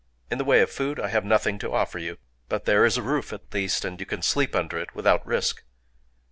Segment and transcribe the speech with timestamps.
[0.31, 2.17] In the way of food, I have nothing to offer you;
[2.49, 5.61] but there is a roof at least, and you can sleep under it without risk."